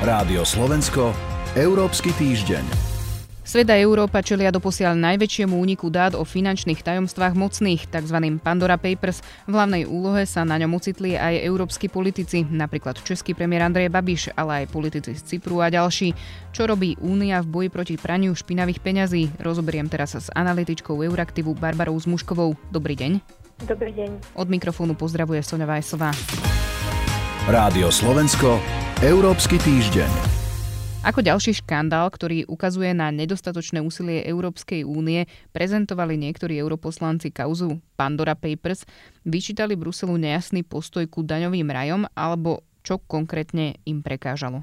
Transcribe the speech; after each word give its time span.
Rádio 0.00 0.48
Slovensko, 0.48 1.12
Európsky 1.52 2.08
týždeň. 2.16 2.64
Sveda 3.44 3.76
Európa 3.76 4.24
čelia 4.24 4.48
doposiaľ 4.48 4.96
najväčšiemu 4.96 5.52
úniku 5.52 5.92
dát 5.92 6.16
o 6.16 6.24
finančných 6.24 6.80
tajomstvách 6.80 7.36
mocných, 7.36 7.84
tzv. 7.84 8.16
Pandora 8.40 8.80
Papers. 8.80 9.20
V 9.44 9.52
hlavnej 9.52 9.84
úlohe 9.84 10.24
sa 10.24 10.40
na 10.48 10.56
ňom 10.56 10.72
ocitli 10.80 11.20
aj 11.20 11.44
európsky 11.44 11.92
politici, 11.92 12.48
napríklad 12.48 12.96
český 13.04 13.36
premiér 13.36 13.68
Andrej 13.68 13.92
Babiš, 13.92 14.32
ale 14.40 14.64
aj 14.64 14.72
politici 14.72 15.12
z 15.12 15.36
Cypru 15.36 15.60
a 15.60 15.68
ďalší. 15.68 16.16
Čo 16.56 16.64
robí 16.64 16.96
Únia 17.04 17.44
v 17.44 17.52
boji 17.52 17.68
proti 17.68 18.00
praniu 18.00 18.32
špinavých 18.32 18.80
peňazí? 18.80 19.36
Rozoberiem 19.36 19.92
teraz 19.92 20.16
s 20.16 20.32
analytičkou 20.32 20.96
Euraktivu 20.96 21.52
Barbarou 21.52 22.00
Zmuškovou. 22.00 22.56
Dobrý 22.72 22.96
deň. 22.96 23.20
Dobrý 23.68 23.92
deň. 23.92 24.32
Od 24.32 24.48
mikrofónu 24.48 24.96
pozdravuje 24.96 25.44
Sonja 25.44 25.68
Vajsová. 25.68 26.16
Rádio 27.50 27.90
Slovensko, 27.90 28.62
Európsky 29.02 29.58
týždeň. 29.58 30.06
Ako 31.02 31.18
ďalší 31.18 31.58
škandál, 31.58 32.06
ktorý 32.06 32.46
ukazuje 32.46 32.94
na 32.94 33.10
nedostatočné 33.10 33.82
úsilie 33.82 34.22
Európskej 34.22 34.86
únie, 34.86 35.26
prezentovali 35.50 36.14
niektorí 36.14 36.54
europoslanci 36.62 37.34
kauzu 37.34 37.82
Pandora 37.98 38.38
Papers, 38.38 38.86
vyčítali 39.26 39.74
Bruselu 39.74 40.14
nejasný 40.14 40.62
postoj 40.62 41.02
ku 41.10 41.26
daňovým 41.26 41.66
rajom 41.66 42.06
alebo 42.14 42.62
čo 42.86 43.02
konkrétne 43.02 43.82
im 43.82 43.98
prekážalo. 43.98 44.62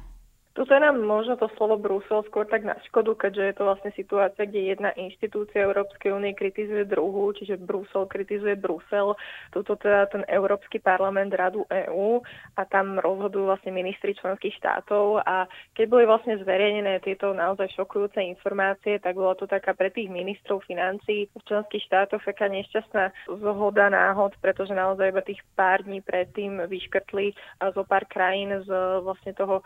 Tuto 0.57 0.73
je 0.73 0.81
nám 0.81 0.97
možno 1.05 1.37
to 1.37 1.53
slovo 1.53 1.77
Brusel 1.77 2.25
skôr 2.25 2.49
tak 2.49 2.65
na 2.65 2.73
škodu, 2.89 3.13
keďže 3.13 3.43
je 3.45 3.55
to 3.61 3.63
vlastne 3.69 3.91
situácia, 3.93 4.49
kde 4.49 4.73
jedna 4.73 4.89
inštitúcia 4.97 5.61
Európskej 5.61 6.09
únie 6.09 6.33
kritizuje 6.33 6.81
druhú, 6.89 7.29
čiže 7.37 7.61
Brusel 7.61 8.09
kritizuje 8.09 8.57
Brusel, 8.57 9.13
tuto 9.53 9.77
teda 9.77 10.09
ten 10.09 10.25
Európsky 10.25 10.81
parlament 10.81 11.29
Radu 11.37 11.61
EÚ 11.69 12.25
a 12.57 12.65
tam 12.65 12.97
rozhodujú 12.97 13.53
vlastne 13.53 13.69
ministri 13.69 14.17
členských 14.17 14.57
štátov 14.57 15.21
a 15.21 15.45
keď 15.77 15.85
boli 15.93 16.09
vlastne 16.09 16.41
zverejnené 16.41 17.05
tieto 17.05 17.37
naozaj 17.37 17.77
šokujúce 17.77 18.17
informácie, 18.17 18.97
tak 18.97 19.13
bola 19.13 19.37
to 19.37 19.45
taká 19.45 19.77
pre 19.77 19.93
tých 19.93 20.09
ministrov 20.09 20.65
financí 20.65 21.29
v 21.37 21.43
členských 21.45 21.85
štátoch 21.85 22.25
taká 22.25 22.49
nešťastná 22.49 23.29
zhoda 23.29 23.93
náhod, 23.93 24.33
pretože 24.41 24.73
naozaj 24.73 25.13
iba 25.13 25.21
tých 25.21 25.45
pár 25.53 25.85
dní 25.85 26.01
predtým 26.01 26.65
vyškrtli 26.65 27.37
zo 27.77 27.85
pár 27.85 28.09
krajín 28.09 28.57
z 28.65 28.69
vlastne 29.05 29.37
toho 29.37 29.61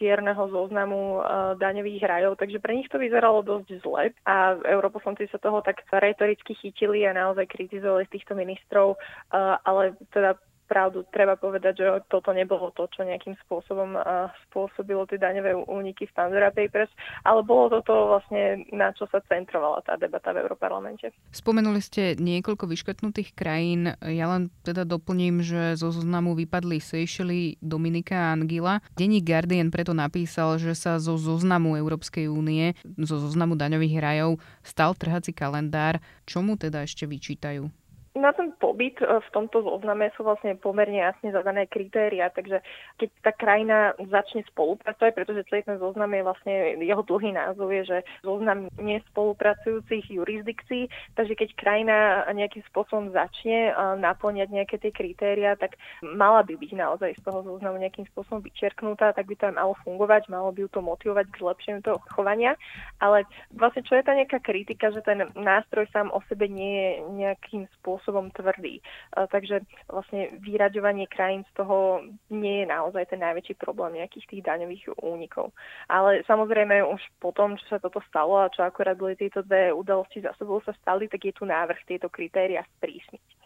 čierneho 0.00 0.29
čierneho 0.30 0.46
zoznamu 0.54 1.18
uh, 1.18 1.24
daňových 1.58 2.06
rajov, 2.06 2.38
takže 2.38 2.62
pre 2.62 2.78
nich 2.78 2.86
to 2.86 3.02
vyzeralo 3.02 3.42
dosť 3.42 3.82
zle 3.82 4.14
a 4.22 4.54
europoslanci 4.62 5.26
sa 5.26 5.42
toho 5.42 5.58
tak 5.58 5.82
retoricky 5.90 6.54
chytili 6.54 7.02
a 7.02 7.10
naozaj 7.10 7.50
kritizovali 7.50 8.06
týchto 8.06 8.38
ministrov, 8.38 8.94
uh, 8.94 9.58
ale 9.66 9.98
teda 10.14 10.38
pravdu 10.70 11.02
treba 11.10 11.34
povedať, 11.34 11.82
že 11.82 11.86
toto 12.06 12.30
nebolo 12.30 12.70
to, 12.70 12.86
čo 12.94 13.02
nejakým 13.02 13.34
spôsobom 13.42 13.98
spôsobilo 14.46 15.02
tie 15.10 15.18
daňové 15.18 15.66
úniky 15.66 16.06
v 16.06 16.14
Pandora 16.14 16.54
Papers, 16.54 16.94
ale 17.26 17.42
bolo 17.42 17.82
toto 17.82 18.14
vlastne, 18.14 18.62
na 18.70 18.94
čo 18.94 19.10
sa 19.10 19.18
centrovala 19.26 19.82
tá 19.82 19.98
debata 19.98 20.30
v 20.30 20.46
Európarlamente. 20.46 21.10
Spomenuli 21.34 21.82
ste 21.82 22.14
niekoľko 22.14 22.70
vyškrtnutých 22.70 23.34
krajín. 23.34 23.90
Ja 23.98 24.30
len 24.30 24.54
teda 24.62 24.86
doplním, 24.86 25.42
že 25.42 25.74
zo 25.74 25.90
zoznamu 25.90 26.38
vypadli 26.38 26.78
Seychely, 26.78 27.58
Dominika 27.58 28.30
a 28.30 28.38
Angila. 28.38 28.78
Denní 28.94 29.18
Guardian 29.26 29.74
preto 29.74 29.90
napísal, 29.90 30.62
že 30.62 30.78
sa 30.78 31.02
zo 31.02 31.18
zoznamu 31.18 31.74
Európskej 31.74 32.30
únie, 32.30 32.78
zo 32.94 33.18
zoznamu 33.18 33.58
daňových 33.58 33.96
rajov 33.98 34.38
stal 34.62 34.94
trhací 34.94 35.34
kalendár. 35.34 35.98
Čomu 36.28 36.54
teda 36.54 36.86
ešte 36.86 37.08
vyčítajú? 37.10 37.79
Na 38.10 38.34
ten 38.34 38.50
pobyt 38.58 38.98
e, 38.98 39.06
v 39.06 39.28
tomto 39.30 39.62
zozname 39.62 40.10
sú 40.18 40.26
vlastne 40.26 40.58
pomerne 40.58 40.98
jasne 40.98 41.30
zadané 41.30 41.70
kritéria, 41.70 42.26
takže 42.34 42.58
keď 42.98 43.08
tá 43.22 43.30
krajina 43.30 43.94
začne 44.02 44.42
spolupracovať, 44.50 45.14
pretože 45.14 45.46
celý 45.46 45.62
ten 45.62 45.78
zoznam 45.78 46.10
je 46.10 46.26
vlastne, 46.26 46.54
jeho 46.82 47.06
dlhý 47.06 47.30
názov 47.30 47.70
je, 47.70 47.82
že 47.86 47.98
zoznam 48.26 48.66
nespolupracujúcich 48.82 50.10
jurisdikcií, 50.10 50.90
takže 51.14 51.38
keď 51.38 51.48
krajina 51.54 52.26
nejakým 52.34 52.66
spôsobom 52.74 53.14
začne 53.14 53.70
e, 53.70 53.72
naplňať 54.02 54.48
nejaké 54.50 54.82
tie 54.82 54.90
kritéria, 54.90 55.54
tak 55.54 55.78
mala 56.02 56.42
by 56.42 56.58
byť 56.58 56.72
naozaj 56.74 57.14
z 57.14 57.22
toho 57.22 57.46
zoznamu 57.46 57.78
nejakým 57.78 58.10
spôsobom 58.10 58.42
vyčerknutá, 58.42 59.14
tak 59.14 59.30
by 59.30 59.38
to 59.38 59.46
aj 59.46 59.54
malo 59.54 59.78
fungovať, 59.86 60.26
malo 60.26 60.50
by 60.50 60.66
ju 60.66 60.68
to 60.74 60.82
motivovať 60.82 61.30
k 61.30 61.40
zlepšeniu 61.46 61.80
toho 61.86 62.02
chovania, 62.10 62.58
ale 62.98 63.22
vlastne 63.54 63.86
čo 63.86 63.94
je 63.94 64.02
tá 64.02 64.18
nejaká 64.18 64.42
kritika, 64.42 64.90
že 64.90 64.98
ten 65.06 65.30
nástroj 65.38 65.86
sám 65.94 66.10
o 66.10 66.18
sebe 66.26 66.50
nie 66.50 66.74
je 66.74 66.90
nejakým 67.14 67.70
spôsobom 67.78 67.99
spôsobom 68.00 68.32
tvrdý. 68.32 68.80
Takže 69.12 69.60
vlastne 69.92 70.32
vyraďovanie 70.40 71.04
krajín 71.04 71.44
z 71.52 71.60
toho 71.60 72.00
nie 72.32 72.64
je 72.64 72.66
naozaj 72.72 73.12
ten 73.12 73.20
najväčší 73.20 73.60
problém 73.60 74.00
nejakých 74.00 74.24
tých 74.32 74.42
daňových 74.48 74.96
únikov. 75.04 75.52
Ale 75.92 76.24
samozrejme 76.24 76.80
už 76.80 77.04
po 77.20 77.36
tom, 77.36 77.60
čo 77.60 77.76
sa 77.76 77.78
toto 77.78 78.00
stalo 78.08 78.40
a 78.40 78.48
čo 78.48 78.64
akorát 78.64 78.96
boli 78.96 79.20
tieto 79.20 79.44
dve 79.44 79.68
udalosti 79.68 80.24
za 80.24 80.32
sebou 80.40 80.64
sa 80.64 80.72
stali, 80.80 81.12
tak 81.12 81.20
je 81.20 81.36
tu 81.36 81.44
návrh 81.44 81.84
tieto 81.84 82.08
kritéria 82.08 82.64
sprísniť. 82.80 83.36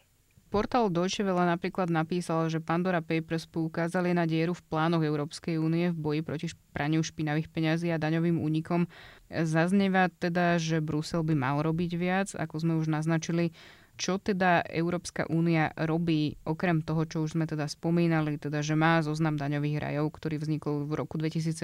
Portál 0.55 0.87
Deutsche 0.87 1.27
Welle 1.27 1.51
napríklad 1.51 1.91
napísal, 1.91 2.47
že 2.47 2.63
Pandora 2.63 3.03
Papers 3.03 3.43
poukázali 3.43 4.15
na 4.15 4.23
dieru 4.23 4.55
v 4.55 4.63
plánoch 4.71 5.03
Európskej 5.03 5.59
únie 5.59 5.91
v 5.91 5.99
boji 5.99 6.21
proti 6.23 6.47
praniu 6.71 7.03
špinavých 7.03 7.51
peňazí 7.51 7.91
a 7.91 7.99
daňovým 7.99 8.39
únikom. 8.39 8.87
Zaznieva 9.27 10.15
teda, 10.15 10.63
že 10.63 10.79
Brusel 10.79 11.27
by 11.27 11.35
mal 11.35 11.59
robiť 11.59 11.91
viac, 11.99 12.29
ako 12.39 12.55
sme 12.63 12.79
už 12.79 12.87
naznačili. 12.87 13.51
Čo 13.95 14.19
teda 14.19 14.67
Európska 14.67 15.31
únia 15.31 15.71
robí, 15.79 16.35
okrem 16.43 16.83
toho, 16.83 17.07
čo 17.07 17.23
už 17.23 17.39
sme 17.39 17.47
teda 17.47 17.71
spomínali, 17.71 18.43
teda, 18.43 18.59
že 18.59 18.75
má 18.75 18.99
zoznam 19.01 19.39
daňových 19.39 19.79
rajov, 19.79 20.19
ktorý 20.19 20.43
vznikol 20.43 20.83
v 20.87 20.99
roku 20.99 21.15
2017 21.15 21.55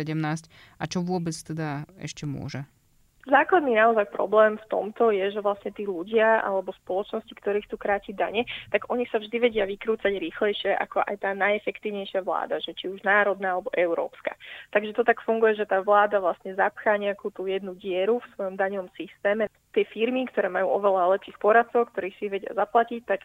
a 0.78 0.84
čo 0.86 1.02
vôbec 1.02 1.34
teda 1.34 1.90
ešte 1.98 2.30
môže? 2.30 2.70
Základný 3.28 3.76
naozaj 3.76 4.08
problém 4.16 4.56
v 4.56 4.68
tomto 4.72 5.12
je, 5.12 5.28
že 5.28 5.44
vlastne 5.44 5.68
tí 5.76 5.84
ľudia 5.84 6.40
alebo 6.40 6.72
spoločnosti, 6.72 7.28
ktorí 7.36 7.60
chcú 7.68 7.76
krátiť 7.76 8.16
dane, 8.16 8.48
tak 8.72 8.88
oni 8.88 9.04
sa 9.12 9.20
vždy 9.20 9.36
vedia 9.44 9.68
vykrúcať 9.68 10.08
rýchlejšie 10.16 10.72
ako 10.80 11.04
aj 11.04 11.20
tá 11.20 11.36
najefektívnejšia 11.36 12.24
vláda, 12.24 12.56
že 12.64 12.72
či 12.72 12.88
už 12.88 13.04
národná 13.04 13.60
alebo 13.60 13.68
európska. 13.76 14.32
Takže 14.72 14.96
to 14.96 15.04
tak 15.04 15.20
funguje, 15.20 15.52
že 15.52 15.68
tá 15.68 15.84
vláda 15.84 16.16
vlastne 16.16 16.56
zapchá 16.56 16.96
nejakú 16.96 17.28
tú 17.28 17.44
jednu 17.44 17.76
dieru 17.76 18.24
v 18.24 18.30
svojom 18.32 18.56
daňovom 18.56 18.88
systéme. 18.96 19.52
Tie 19.70 19.86
firmy, 19.86 20.26
ktoré 20.26 20.50
majú 20.50 20.70
oveľa 20.76 21.14
lepších 21.18 21.38
poradcov, 21.38 21.94
ktorí 21.94 22.10
si 22.18 22.26
vedia 22.26 22.50
zaplatiť, 22.54 23.00
tak 23.06 23.22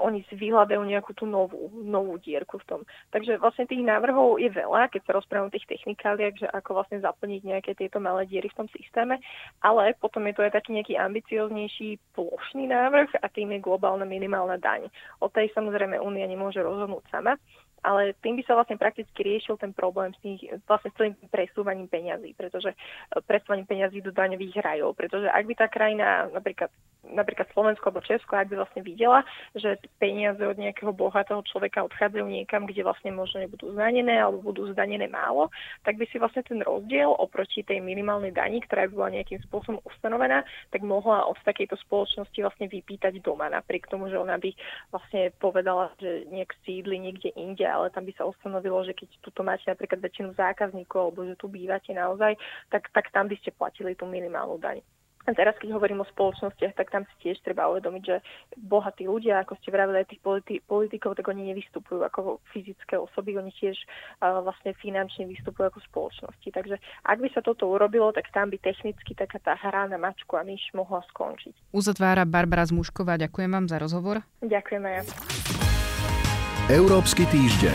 oni 0.00 0.24
si 0.26 0.34
vyhľadajú 0.34 0.80
nejakú 0.80 1.12
tú 1.12 1.28
novú, 1.28 1.68
novú 1.76 2.16
dierku 2.16 2.56
v 2.56 2.66
tom. 2.66 2.80
Takže 3.12 3.36
vlastne 3.36 3.68
tých 3.68 3.84
návrhov 3.84 4.40
je 4.40 4.48
veľa, 4.48 4.88
keď 4.88 5.02
sa 5.04 5.16
rozprávam 5.20 5.52
o 5.52 5.54
tých 5.54 5.68
technikáliach, 5.68 6.34
že 6.40 6.48
ako 6.48 6.80
vlastne 6.80 7.04
zaplniť 7.04 7.40
nejaké 7.44 7.72
tieto 7.76 8.00
malé 8.00 8.24
diery 8.24 8.48
v 8.48 8.64
tom 8.64 8.68
systéme, 8.72 9.20
ale 9.60 9.92
potom 10.00 10.24
je 10.24 10.34
to 10.34 10.44
aj 10.48 10.56
taký 10.56 10.80
nejaký 10.80 10.96
ambicioznejší 10.96 12.00
plošný 12.16 12.64
návrh 12.72 13.20
a 13.20 13.26
tým 13.28 13.52
je 13.54 13.60
globálna 13.60 14.08
minimálna 14.08 14.56
daň. 14.56 14.88
O 15.20 15.28
tej 15.28 15.52
samozrejme 15.52 16.00
Únia 16.00 16.24
nemôže 16.24 16.64
rozhodnúť 16.64 17.04
sama, 17.12 17.36
ale 17.82 18.16
tým 18.20 18.36
by 18.36 18.42
sa 18.44 18.56
vlastne 18.56 18.76
prakticky 18.76 19.20
riešil 19.24 19.56
ten 19.56 19.72
problém 19.72 20.12
s 20.16 20.20
tých, 20.20 20.40
vlastne 20.68 20.90
s 20.92 20.96
tým 20.96 21.14
presúvaním 21.32 21.88
peňazí, 21.88 22.36
pretože 22.36 22.76
presúvaním 23.24 23.68
peňazí 23.68 24.04
do 24.04 24.12
daňových 24.12 24.60
rajov, 24.60 24.96
pretože 24.96 25.28
ak 25.28 25.44
by 25.48 25.54
tá 25.56 25.66
krajina 25.68 26.28
napríklad 26.32 26.68
napríklad 27.08 27.48
Slovensko 27.56 27.88
alebo 27.88 28.04
Česko, 28.04 28.36
ak 28.36 28.52
by 28.52 28.60
vlastne 28.60 28.82
videla, 28.84 29.24
že 29.56 29.80
peniaze 29.96 30.40
od 30.44 30.60
nejakého 30.60 30.92
bohatého 30.92 31.40
človeka 31.48 31.84
odchádzajú 31.88 32.26
niekam, 32.28 32.68
kde 32.68 32.84
vlastne 32.84 33.10
možno 33.14 33.40
nebudú 33.40 33.72
zdanené 33.72 34.20
alebo 34.20 34.44
budú 34.44 34.68
zdanené 34.70 35.08
málo, 35.08 35.48
tak 35.82 35.96
by 35.96 36.04
si 36.12 36.20
vlastne 36.20 36.44
ten 36.44 36.60
rozdiel 36.60 37.08
oproti 37.08 37.64
tej 37.64 37.80
minimálnej 37.80 38.36
dani, 38.36 38.60
ktorá 38.60 38.86
by 38.88 38.92
bola 38.92 39.16
nejakým 39.20 39.40
spôsobom 39.48 39.80
ustanovená, 39.88 40.44
tak 40.70 40.84
mohla 40.84 41.24
od 41.24 41.40
takejto 41.40 41.80
spoločnosti 41.88 42.36
vlastne 42.36 42.68
vypýtať 42.68 43.24
doma, 43.24 43.48
napriek 43.48 43.88
tomu, 43.88 44.12
že 44.12 44.20
ona 44.20 44.36
by 44.36 44.52
vlastne 44.92 45.32
povedala, 45.40 45.92
že 45.98 46.28
nejak 46.28 46.52
sídli 46.68 47.00
niekde 47.00 47.32
inde, 47.34 47.64
ale 47.70 47.94
tam 47.94 48.04
by 48.04 48.12
sa 48.18 48.26
ustanovilo, 48.26 48.82
že 48.82 48.92
keď 48.98 49.08
tuto 49.22 49.46
máte 49.46 49.64
napríklad 49.70 50.02
väčšinu 50.02 50.34
zákazníkov 50.34 51.00
alebo 51.00 51.24
že 51.24 51.38
tu 51.38 51.46
bývate 51.46 51.94
naozaj, 51.94 52.34
tak, 52.68 52.90
tak 52.90 53.14
tam 53.14 53.30
by 53.30 53.38
ste 53.38 53.54
platili 53.54 53.94
tú 53.94 54.10
minimálnu 54.10 54.58
daň. 54.58 54.82
A 55.28 55.36
teraz, 55.36 55.52
keď 55.60 55.76
hovorím 55.76 56.00
o 56.00 56.10
spoločnostiach, 56.16 56.72
tak 56.80 56.88
tam 56.88 57.04
si 57.04 57.14
tiež 57.28 57.44
treba 57.44 57.68
uvedomiť, 57.68 58.02
že 58.02 58.24
bohatí 58.56 59.04
ľudia, 59.04 59.44
ako 59.44 59.52
ste 59.60 59.68
vravili 59.68 60.00
aj 60.00 60.08
tých 60.08 60.22
politi- 60.24 60.62
politikov, 60.64 61.12
tak 61.12 61.28
oni 61.28 61.52
nevystupujú 61.52 62.00
ako 62.08 62.40
fyzické 62.48 62.96
osoby, 62.96 63.36
oni 63.36 63.52
tiež 63.52 63.76
uh, 64.24 64.40
vlastne 64.40 64.72
finančne 64.80 65.28
vystupujú 65.28 65.68
ako 65.68 65.78
spoločnosti. 65.92 66.48
Takže 66.48 66.80
ak 67.04 67.18
by 67.20 67.28
sa 67.36 67.44
toto 67.44 67.68
urobilo, 67.68 68.08
tak 68.16 68.32
tam 68.32 68.48
by 68.48 68.56
technicky 68.64 69.12
taká 69.12 69.36
tá 69.44 69.52
hra 69.60 69.92
na 69.92 70.00
mačku 70.00 70.40
a 70.40 70.42
myš 70.42 70.72
mohla 70.72 71.04
skončiť. 71.12 71.76
Uzatvára 71.76 72.24
Barbara 72.24 72.64
Zmušková. 72.64 73.20
Ďakujem 73.20 73.50
vám 73.52 73.66
za 73.68 73.76
rozhovor. 73.76 74.24
Ďakujem 74.40 74.82
aj 74.88 74.94
ja. 74.96 75.69
Európsky 76.68 77.24
týždeň. 77.24 77.72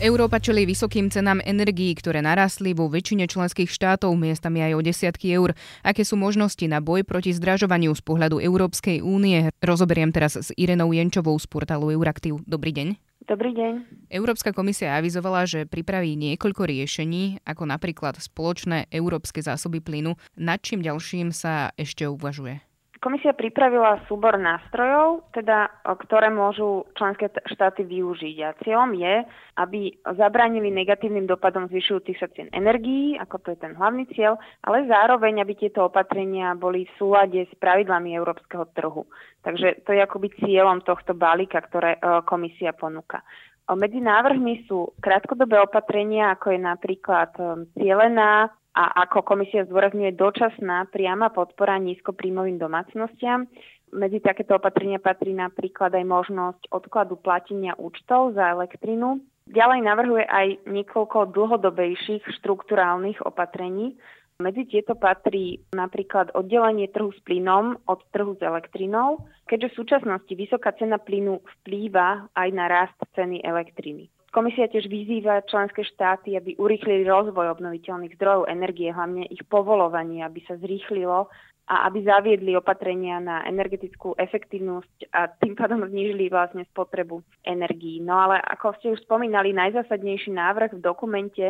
Európa 0.00 0.40
čelí 0.40 0.64
vysokým 0.64 1.12
cenám 1.12 1.44
energií, 1.44 1.92
ktoré 1.92 2.24
narastli 2.24 2.72
vo 2.72 2.88
väčšine 2.88 3.28
členských 3.28 3.68
štátov, 3.68 4.16
miestami 4.16 4.64
aj 4.64 4.72
o 4.72 4.80
desiatky 4.80 5.36
eur. 5.36 5.52
Aké 5.84 6.00
sú 6.00 6.16
možnosti 6.16 6.64
na 6.64 6.80
boj 6.80 7.04
proti 7.04 7.36
zdražovaniu 7.36 7.92
z 7.92 8.00
pohľadu 8.00 8.40
Európskej 8.40 9.04
únie? 9.04 9.52
Rozoberiem 9.60 10.14
teraz 10.16 10.40
s 10.40 10.48
Irenou 10.56 10.96
Jenčovou 10.96 11.36
z 11.36 11.44
portálu 11.44 11.92
Euraktiv. 11.92 12.40
Dobrý 12.48 12.72
deň. 12.72 12.96
Dobrý 13.28 13.52
deň. 13.52 13.72
Európska 14.08 14.56
komisia 14.56 14.96
avizovala, 14.96 15.44
že 15.44 15.68
pripraví 15.68 16.16
niekoľko 16.16 16.64
riešení, 16.64 17.44
ako 17.44 17.68
napríklad 17.68 18.16
spoločné 18.16 18.88
európske 18.88 19.44
zásoby 19.44 19.84
plynu. 19.84 20.16
Nad 20.40 20.64
čím 20.64 20.80
ďalším 20.80 21.36
sa 21.36 21.74
ešte 21.76 22.08
uvažuje? 22.08 22.67
Komisia 22.98 23.30
pripravila 23.30 24.02
súbor 24.10 24.34
nástrojov, 24.34 25.30
teda, 25.30 25.70
ktoré 25.86 26.34
môžu 26.34 26.82
členské 26.98 27.30
štáty 27.46 27.86
využiť. 27.86 28.36
A 28.42 28.58
cieľom 28.58 28.90
je, 28.98 29.22
aby 29.54 29.94
zabránili 30.18 30.74
negatívnym 30.74 31.30
dopadom 31.30 31.70
zvyšujúcich 31.70 32.18
sa 32.18 32.26
cien 32.34 32.50
energií, 32.50 33.14
ako 33.14 33.38
to 33.38 33.48
je 33.54 33.58
ten 33.62 33.78
hlavný 33.78 34.02
cieľ, 34.10 34.34
ale 34.66 34.90
zároveň, 34.90 35.46
aby 35.46 35.54
tieto 35.54 35.86
opatrenia 35.86 36.58
boli 36.58 36.90
v 36.90 36.92
súlade 36.98 37.46
s 37.46 37.52
pravidlami 37.62 38.18
európskeho 38.18 38.66
trhu. 38.74 39.06
Takže 39.46 39.86
to 39.86 39.94
je 39.94 40.00
akoby 40.02 40.34
cieľom 40.42 40.82
tohto 40.82 41.14
balíka, 41.14 41.62
ktoré 41.62 41.96
e, 41.96 42.00
komisia 42.26 42.74
ponúka. 42.74 43.22
Medzi 43.68 44.00
návrhmi 44.02 44.64
sú 44.66 44.96
krátkodobé 44.98 45.60
opatrenia, 45.60 46.34
ako 46.34 46.50
je 46.50 46.60
napríklad 46.66 47.30
e, 47.38 47.42
cielená 47.78 48.50
a 48.78 49.02
ako 49.10 49.26
komisia 49.26 49.66
zdôrazňuje 49.66 50.14
dočasná 50.14 50.86
priama 50.94 51.34
podpora 51.34 51.82
nízkopríjmovým 51.82 52.62
domácnostiam. 52.62 53.50
Medzi 53.90 54.22
takéto 54.22 54.54
opatrenia 54.54 55.02
patrí 55.02 55.34
napríklad 55.34 55.90
aj 55.90 56.04
možnosť 56.06 56.62
odkladu 56.70 57.18
platenia 57.18 57.74
účtov 57.74 58.38
za 58.38 58.54
elektrinu. 58.54 59.18
Ďalej 59.50 59.80
navrhuje 59.82 60.24
aj 60.30 60.46
niekoľko 60.70 61.34
dlhodobejších 61.34 62.22
štruktúrálnych 62.38 63.18
opatrení. 63.26 63.98
Medzi 64.38 64.70
tieto 64.70 64.94
patrí 64.94 65.58
napríklad 65.74 66.30
oddelenie 66.38 66.86
trhu 66.94 67.10
s 67.10 67.18
plynom 67.26 67.82
od 67.90 67.98
trhu 68.14 68.38
s 68.38 68.42
elektrinou, 68.46 69.26
keďže 69.50 69.74
v 69.74 69.78
súčasnosti 69.82 70.32
vysoká 70.38 70.70
cena 70.78 71.02
plynu 71.02 71.42
vplýva 71.42 72.30
aj 72.30 72.48
na 72.54 72.70
rast 72.70 72.98
ceny 73.18 73.42
elektriny. 73.42 74.06
Komisia 74.38 74.70
tiež 74.70 74.86
vyzýva 74.86 75.42
členské 75.50 75.82
štáty, 75.82 76.38
aby 76.38 76.54
urýchlili 76.62 77.02
rozvoj 77.10 77.58
obnoviteľných 77.58 78.14
zdrojov 78.14 78.46
energie, 78.46 78.94
hlavne 78.94 79.26
ich 79.26 79.42
povolovanie, 79.50 80.22
aby 80.22 80.38
sa 80.46 80.54
zrýchlilo 80.62 81.26
a 81.66 81.90
aby 81.90 82.06
zaviedli 82.06 82.54
opatrenia 82.54 83.18
na 83.18 83.42
energetickú 83.50 84.14
efektívnosť 84.14 85.10
a 85.10 85.26
tým 85.42 85.58
pádom 85.58 85.82
znížili 85.82 86.30
vlastne 86.30 86.62
spotrebu 86.70 87.18
energií. 87.42 87.98
No 87.98 88.14
ale 88.14 88.38
ako 88.38 88.78
ste 88.78 88.94
už 88.94 89.02
spomínali, 89.10 89.50
najzásadnejší 89.50 90.30
návrh 90.30 90.78
v 90.78 90.84
dokumente 90.86 91.46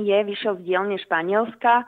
je, 0.00 0.16
vyšiel 0.24 0.64
z 0.64 0.64
dielne 0.64 0.96
Španielska, 0.96 1.84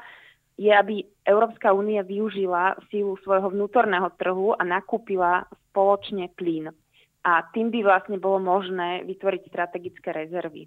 je, 0.60 0.68
aby 0.68 1.00
Európska 1.24 1.72
únia 1.72 2.04
využila 2.04 2.76
sílu 2.92 3.16
svojho 3.24 3.48
vnútorného 3.48 4.12
trhu 4.20 4.52
a 4.52 4.60
nakúpila 4.68 5.48
spoločne 5.72 6.28
plyn 6.36 6.76
a 7.22 7.46
tým 7.54 7.70
by 7.70 7.80
vlastne 7.86 8.18
bolo 8.18 8.42
možné 8.42 9.06
vytvoriť 9.06 9.42
strategické 9.46 10.10
rezervy. 10.10 10.66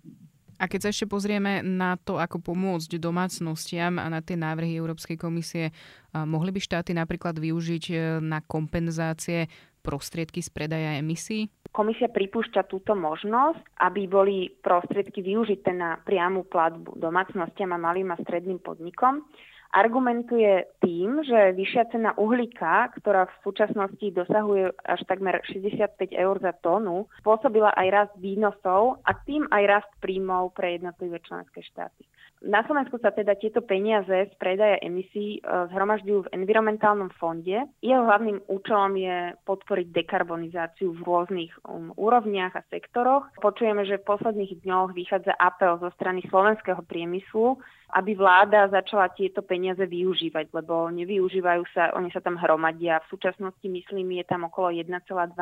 A 0.55 0.71
keď 0.71 0.87
sa 0.87 0.91
ešte 0.95 1.11
pozrieme 1.11 1.59
na 1.59 1.99
to, 1.99 2.15
ako 2.15 2.39
pomôcť 2.39 2.95
domácnostiam 2.95 3.99
a 3.99 4.07
na 4.07 4.23
tie 4.23 4.39
návrhy 4.39 4.79
Európskej 4.79 5.19
komisie, 5.19 5.75
mohli 6.15 6.55
by 6.55 6.63
štáty 6.63 6.95
napríklad 6.95 7.35
využiť 7.35 7.83
e, 7.91 7.95
na 8.23 8.39
kompenzácie 8.39 9.51
prostriedky 9.83 10.39
z 10.39 10.49
predaja 10.55 10.95
emisí? 10.95 11.51
Komisia 11.75 12.07
pripúšťa 12.07 12.71
túto 12.71 12.95
možnosť, 12.95 13.83
aby 13.83 14.07
boli 14.07 14.47
prostriedky 14.63 15.19
využité 15.19 15.75
na 15.75 15.99
priamu 15.99 16.47
platbu 16.47 17.03
domácnostiam 17.03 17.75
a 17.75 17.77
malým 17.77 18.15
a 18.15 18.17
stredným 18.23 18.63
podnikom 18.63 19.27
argumentuje 19.75 20.71
tým, 20.79 21.19
že 21.27 21.51
vyššia 21.51 21.91
cena 21.91 22.15
uhlíka, 22.15 22.95
ktorá 22.95 23.27
v 23.27 23.35
súčasnosti 23.43 24.07
dosahuje 24.15 24.71
až 24.87 25.03
takmer 25.03 25.43
65 25.43 26.15
eur 26.15 26.35
za 26.39 26.55
tónu, 26.63 27.11
spôsobila 27.19 27.75
aj 27.75 27.87
rast 27.91 28.15
výnosov 28.15 29.03
a 29.03 29.11
tým 29.27 29.43
aj 29.51 29.63
rast 29.67 29.91
príjmov 29.99 30.55
pre 30.55 30.79
jednotlivé 30.79 31.19
členské 31.27 31.59
štáty. 31.59 32.07
Na 32.45 32.61
Slovensku 32.61 33.01
sa 33.01 33.09
teda 33.09 33.33
tieto 33.33 33.65
peniaze 33.65 34.29
z 34.29 34.33
predaja 34.37 34.77
emisí 34.85 35.41
e, 35.41 35.49
zhromažďujú 35.73 36.29
v 36.29 36.31
environmentálnom 36.37 37.09
fonde. 37.17 37.57
Jeho 37.81 38.05
hlavným 38.05 38.37
účelom 38.45 38.93
je 38.93 39.33
podporiť 39.49 39.89
dekarbonizáciu 39.89 40.93
v 40.93 41.01
rôznych 41.01 41.49
um, 41.65 41.89
úrovniach 41.97 42.53
a 42.53 42.61
sektoroch. 42.69 43.33
Počujeme, 43.41 43.81
že 43.89 43.97
v 43.97 44.05
posledných 44.13 44.61
dňoch 44.61 44.93
vychádza 44.93 45.33
apel 45.41 45.81
zo 45.81 45.89
strany 45.97 46.21
slovenského 46.29 46.85
priemyslu, 46.85 47.57
aby 47.97 48.13
vláda 48.13 48.69
začala 48.69 49.09
tieto 49.09 49.41
peniaze 49.41 49.81
využívať, 49.81 50.53
lebo 50.53 50.85
nevyužívajú 50.93 51.65
sa, 51.73 51.97
oni 51.97 52.13
sa 52.13 52.21
tam 52.21 52.37
hromadia. 52.37 53.01
V 53.09 53.17
súčasnosti, 53.17 53.65
myslím, 53.65 54.21
je 54.21 54.25
tam 54.29 54.45
okolo 54.45 54.69
1,2 54.69 54.93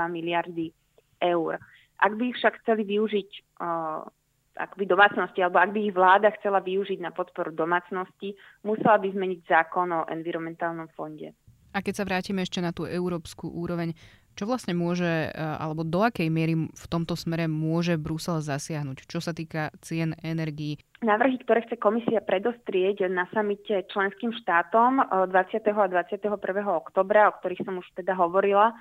miliardy 0.07 0.71
eur. 1.19 1.59
Ak 1.99 2.15
by 2.15 2.31
ich 2.31 2.39
však 2.39 2.63
chceli 2.63 2.87
využiť 2.87 3.59
uh, 3.59 4.07
ak 4.53 4.77
by 4.77 4.85
domácnosti, 4.85 5.41
alebo 5.41 5.57
ak 5.59 5.73
by 5.73 5.79
ich 5.89 5.95
vláda 5.95 6.29
chcela 6.37 6.61
využiť 6.61 7.01
na 7.01 7.09
podporu 7.09 7.49
domácnosti, 7.49 8.37
musela 8.61 9.01
by 9.01 9.07
zmeniť 9.09 9.39
zákon 9.49 9.89
o 9.89 10.05
environmentálnom 10.09 10.89
fonde. 10.93 11.33
A 11.73 11.81
keď 11.81 11.93
sa 11.97 12.05
vrátime 12.05 12.45
ešte 12.45 12.61
na 12.61 12.69
tú 12.69 12.85
európsku 12.85 13.49
úroveň, 13.49 13.97
čo 14.33 14.49
vlastne 14.49 14.73
môže, 14.73 15.05
e, 15.05 15.29
alebo 15.33 15.85
do 15.85 16.01
akej 16.01 16.29
miery 16.29 16.69
v 16.69 16.85
tomto 16.89 17.13
smere 17.13 17.45
môže 17.45 17.97
Brusel 18.01 18.41
zasiahnuť, 18.41 19.05
čo 19.05 19.21
sa 19.21 19.33
týka 19.33 19.73
cien 19.81 20.17
energií? 20.25 20.81
Návrhy, 21.05 21.41
ktoré 21.45 21.65
chce 21.65 21.77
komisia 21.77 22.21
predostrieť 22.21 23.09
na 23.09 23.29
samite 23.33 23.85
členským 23.89 24.33
štátom 24.33 25.01
20. 25.29 25.33
a 25.69 25.85
21. 25.89 26.29
oktobra, 26.65 27.29
o 27.29 27.35
ktorých 27.41 27.65
som 27.65 27.77
už 27.77 27.85
teda 27.93 28.17
hovorila, 28.17 28.73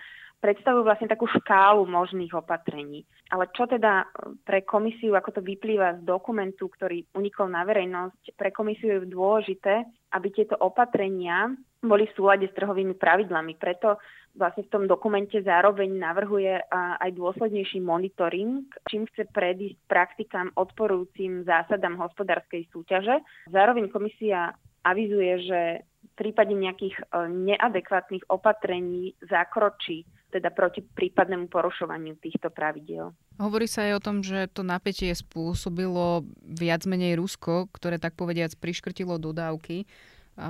predstavujú 0.43 0.83
vlastne 0.83 1.06
takú 1.06 1.31
škálu 1.31 1.87
možných 1.87 2.35
opatrení. 2.35 3.06
Ale 3.31 3.47
čo 3.55 3.71
teda 3.71 4.11
pre 4.43 4.67
komisiu, 4.67 5.15
ako 5.15 5.39
to 5.39 5.41
vyplýva 5.41 6.03
z 6.03 6.05
dokumentu, 6.05 6.67
ktorý 6.67 7.06
unikol 7.15 7.47
na 7.47 7.62
verejnosť, 7.62 8.35
pre 8.35 8.50
komisiu 8.50 8.99
je 8.99 9.09
dôležité, 9.09 9.87
aby 10.12 10.29
tieto 10.35 10.59
opatrenia 10.59 11.55
boli 11.79 12.11
v 12.11 12.17
súlade 12.19 12.50
s 12.50 12.56
trhovými 12.59 12.99
pravidlami. 12.99 13.55
Preto 13.56 14.03
vlastne 14.35 14.67
v 14.67 14.73
tom 14.73 14.85
dokumente 14.91 15.39
zároveň 15.41 15.94
navrhuje 15.94 16.59
aj 16.75 17.11
dôslednejší 17.15 17.79
monitoring, 17.79 18.67
čím 18.91 19.06
chce 19.15 19.31
predísť 19.31 19.79
praktikám 19.87 20.53
odporujúcim 20.59 21.47
zásadám 21.47 21.97
hospodárskej 22.03 22.69
súťaže. 22.75 23.23
Zároveň 23.49 23.89
komisia 23.89 24.53
avizuje, 24.83 25.33
že 25.47 25.61
v 25.87 26.12
prípade 26.19 26.53
nejakých 26.53 26.99
e, 26.99 27.05
neadekvátnych 27.31 28.27
opatrení 28.29 29.15
zakročí 29.23 30.05
teda 30.32 30.49
proti 30.49 30.81
prípadnému 30.81 31.52
porušovaniu 31.52 32.17
týchto 32.17 32.49
pravidiel. 32.49 33.12
Hovorí 33.37 33.69
sa 33.69 33.84
aj 33.84 33.93
o 34.00 34.05
tom, 34.05 34.25
že 34.25 34.49
to 34.49 34.64
napätie 34.64 35.12
spôsobilo 35.12 36.25
viac 36.40 36.88
menej 36.88 37.20
Rusko, 37.20 37.69
ktoré 37.69 38.01
tak 38.01 38.17
povediac 38.17 38.56
priškrtilo 38.56 39.20
dodávky 39.20 39.84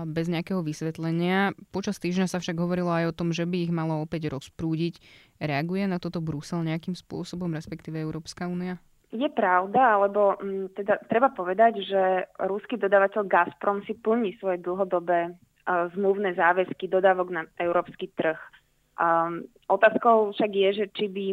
bez 0.07 0.31
nejakého 0.31 0.63
vysvetlenia. 0.63 1.59
Počas 1.75 1.99
týždňa 1.99 2.31
sa 2.31 2.39
však 2.39 2.55
hovorilo 2.55 2.95
aj 2.95 3.11
o 3.11 3.17
tom, 3.19 3.35
že 3.35 3.43
by 3.43 3.67
ich 3.67 3.75
malo 3.75 3.99
opäť 3.99 4.31
rozprúdiť. 4.31 5.03
Reaguje 5.43 5.91
na 5.91 5.99
toto 5.99 6.23
Brusel 6.23 6.63
nejakým 6.63 6.95
spôsobom, 6.95 7.51
respektíve 7.51 7.99
Európska 7.99 8.47
únia? 8.47 8.79
Je 9.11 9.27
pravda, 9.27 9.99
alebo 9.99 10.39
mm, 10.39 10.79
teda 10.79 11.03
treba 11.11 11.35
povedať, 11.35 11.83
že 11.83 12.03
ruský 12.47 12.79
dodávateľ 12.79 13.27
Gazprom 13.27 13.83
si 13.83 13.99
plní 13.99 14.39
svoje 14.39 14.63
dlhodobé 14.63 15.35
zmluvné 15.67 16.35
záväzky 16.35 16.91
dodávok 16.91 17.29
na 17.31 17.43
európsky 17.59 18.11
trh. 18.15 18.39
Um, 19.01 19.49
otázkou 19.73 20.37
však 20.37 20.53
je, 20.53 20.69
že 20.85 20.87
či 20.93 21.07
by 21.09 21.27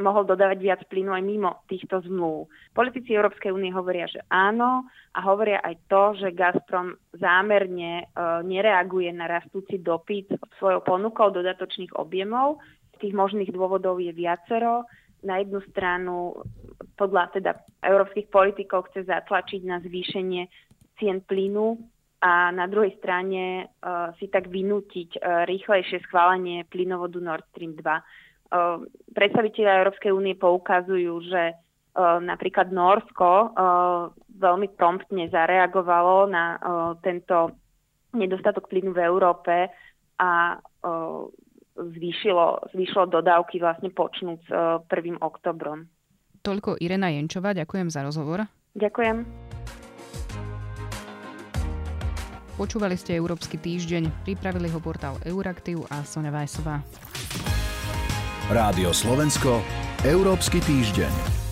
mohol 0.00 0.24
dodávať 0.24 0.58
viac 0.62 0.80
plynu 0.86 1.10
aj 1.10 1.24
mimo 1.26 1.50
týchto 1.66 2.00
zmluv. 2.06 2.46
Politici 2.72 3.14
Európskej 3.14 3.50
únie 3.50 3.74
hovoria, 3.74 4.06
že 4.06 4.22
áno 4.30 4.86
a 5.14 5.18
hovoria 5.26 5.58
aj 5.64 5.74
to, 5.90 6.02
že 6.22 6.36
Gazprom 6.36 6.94
zámerne 7.18 8.02
e, 8.02 8.04
nereaguje 8.46 9.10
na 9.10 9.26
rastúci 9.26 9.82
dopyt 9.82 10.38
svojou 10.62 10.84
ponukou 10.86 11.34
dodatočných 11.34 11.98
objemov. 11.98 12.62
Tých 12.98 13.14
možných 13.14 13.50
dôvodov 13.50 13.98
je 14.02 14.10
viacero. 14.14 14.86
Na 15.22 15.42
jednu 15.42 15.58
stranu 15.74 16.46
podľa 16.94 17.34
teda 17.34 17.58
európskych 17.82 18.30
politikov 18.30 18.90
chce 18.90 19.06
zatlačiť 19.06 19.66
na 19.66 19.82
zvýšenie 19.82 20.46
cien 20.98 21.22
plynu 21.22 21.78
a 22.18 22.50
na 22.50 22.66
druhej 22.66 22.98
strane 22.98 23.66
uh, 23.66 24.10
si 24.18 24.26
tak 24.26 24.50
vynútiť 24.50 25.22
uh, 25.22 25.46
rýchlejšie 25.46 26.02
schválenie 26.10 26.66
plynovodu 26.66 27.22
Nord 27.22 27.46
Stream 27.54 27.78
2. 27.78 27.78
Uh, 27.78 28.82
predstaviteľia 29.14 29.86
Európskej 29.86 30.10
únie 30.10 30.34
poukazujú, 30.34 31.14
že 31.30 31.54
uh, 31.54 32.18
napríklad 32.18 32.74
Norsko 32.74 33.30
uh, 33.30 33.50
veľmi 34.34 34.74
promptne 34.74 35.30
zareagovalo 35.30 36.26
na 36.26 36.44
uh, 36.58 36.58
tento 37.06 37.54
nedostatok 38.18 38.66
plynu 38.66 38.90
v 38.90 39.00
Európe 39.06 39.70
a 40.18 40.58
uh, 40.58 41.22
zvýšilo, 41.78 42.74
zvýšilo 42.74 43.06
dodávky 43.06 43.62
vlastne 43.62 43.94
počnúť 43.94 44.38
s 44.42 44.50
uh, 44.50 44.82
1. 44.90 45.22
oktobrom. 45.22 45.86
Toľko 46.42 46.82
Irena 46.82 47.14
Jenčová, 47.14 47.54
ďakujem 47.54 47.94
za 47.94 48.02
rozhovor. 48.02 48.46
Ďakujem. 48.74 49.47
Počúvali 52.58 52.98
ste 52.98 53.14
Európsky 53.14 53.54
týždeň, 53.54 54.26
pripravili 54.26 54.66
ho 54.74 54.82
portál 54.82 55.14
Euraktiv 55.22 55.86
a 55.94 56.02
Sonja 56.02 56.34
Vajsová. 56.34 56.82
Rádio 58.50 58.90
Slovensko, 58.90 59.62
Európsky 60.02 60.58
týždeň. 60.58 61.47